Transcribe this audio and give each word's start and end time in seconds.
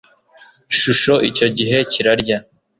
shusho 0.79 1.13
icyo 1.29 1.47
gihe 1.57 1.77
kirarya 1.91 2.37